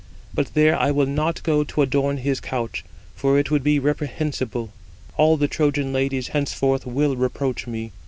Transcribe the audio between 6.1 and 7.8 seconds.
henceforth will reproach